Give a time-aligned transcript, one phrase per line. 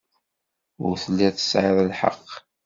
[0.85, 2.29] Ur telliḍ tesɛiḍ lḥeqq.